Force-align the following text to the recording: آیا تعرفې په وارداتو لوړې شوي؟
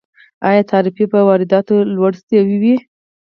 آیا 0.49 0.61
تعرفې 0.71 1.05
په 1.13 1.19
وارداتو 1.27 1.75
لوړې 1.95 2.19
شوي؟ 2.45 2.75